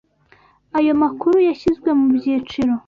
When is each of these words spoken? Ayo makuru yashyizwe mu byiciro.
Ayo 0.77 0.93
makuru 1.01 1.35
yashyizwe 1.47 1.89
mu 1.99 2.07
byiciro. 2.15 2.73